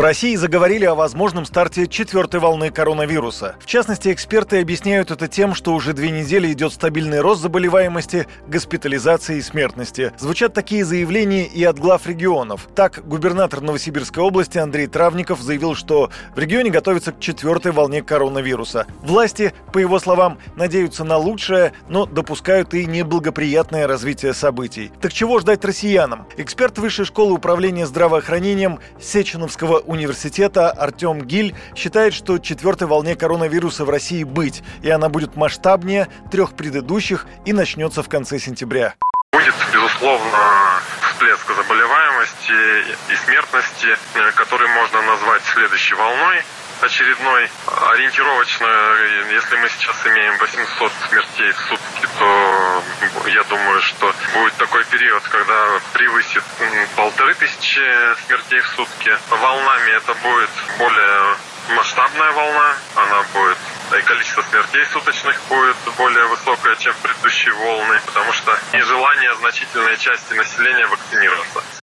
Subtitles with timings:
[0.00, 3.56] В России заговорили о возможном старте четвертой волны коронавируса.
[3.60, 9.36] В частности, эксперты объясняют это тем, что уже две недели идет стабильный рост заболеваемости, госпитализации
[9.36, 10.14] и смертности.
[10.18, 12.66] Звучат такие заявления и от глав регионов.
[12.74, 18.86] Так, губернатор Новосибирской области Андрей Травников заявил, что в регионе готовится к четвертой волне коронавируса.
[19.02, 24.92] Власти, по его словам, надеются на лучшее, но допускают и неблагоприятное развитие событий.
[25.02, 26.26] Так чего ждать россиянам?
[26.38, 33.90] Эксперт Высшей школы управления здравоохранением Сеченовского университета Артем Гиль считает, что четвертой волне коронавируса в
[33.90, 38.94] России быть, и она будет масштабнее трех предыдущих и начнется в конце сентября.
[39.32, 40.38] Будет, безусловно,
[41.20, 46.42] всплеск заболеваемости и смертности, э, который можно назвать следующей волной
[46.80, 47.50] очередной.
[47.92, 48.66] Ориентировочно,
[49.30, 52.82] если мы сейчас имеем 800 смертей в сутки, то
[53.26, 56.42] я думаю, что будет такой период, когда превысит
[56.96, 57.82] полторы тысячи
[58.26, 59.14] смертей в сутки.
[59.28, 61.36] Волнами это будет более
[61.76, 63.58] масштабная волна, она будет
[63.98, 69.96] и количество смертей суточных будет более высокое, чем в предыдущие волны, потому что нежелание значительной
[69.96, 71.80] части населения вакцинироваться.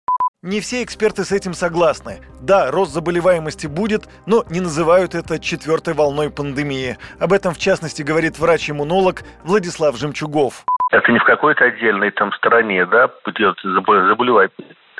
[0.45, 2.21] Не все эксперты с этим согласны.
[2.39, 6.97] Да, рост заболеваемости будет, но не называют это четвертой волной пандемии.
[7.19, 10.63] Об этом, в частности, говорит врач-иммунолог Владислав Жемчугов.
[10.91, 14.51] Это не в какой-то отдельной там стороне, да, идет заболевание,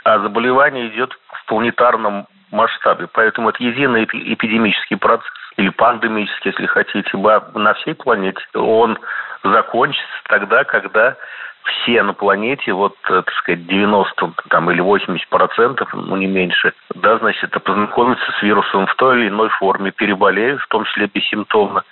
[0.03, 3.07] а заболевание идет в планетарном масштабе.
[3.13, 7.17] Поэтому это единый эпидемический процесс, или пандемический, если хотите,
[7.53, 8.39] на всей планете.
[8.53, 8.97] Он
[9.43, 11.15] закончится тогда, когда
[11.63, 16.73] все на планете, вот, э, так сказать, 90 там, или 80 процентов, ну не меньше,
[16.93, 21.83] да, значит, познакомятся с вирусом в той или иной форме, переболеют, в том числе бессимптомно,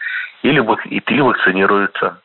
[0.43, 2.19] или, или вакцинируются.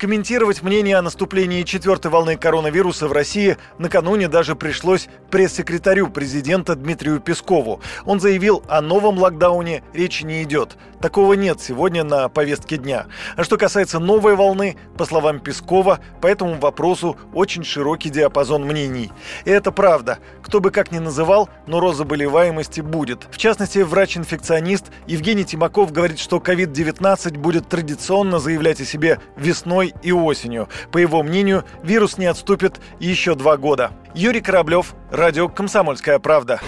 [0.00, 7.20] Комментировать мнение о наступлении четвертой волны коронавируса в России накануне даже пришлось пресс-секретарю президента Дмитрию
[7.20, 7.82] Пескову.
[8.06, 10.78] Он заявил, о новом локдауне речи не идет.
[11.02, 13.08] Такого нет сегодня на повестке дня.
[13.36, 19.12] А что касается новой волны, по словам Пескова, по этому вопросу очень широкий диапазон мнений.
[19.44, 20.18] И это правда.
[20.42, 23.28] Кто бы как ни называл, но рост заболеваемости будет.
[23.30, 30.12] В частности, врач-инфекционист Евгений Тимаков говорит, что COVID-19 будет традиционно заявлять о себе весной и
[30.12, 30.68] осенью.
[30.92, 33.92] По его мнению, вирус не отступит еще два года.
[34.14, 36.60] Юрий Кораблев, Радио «Комсомольская правда».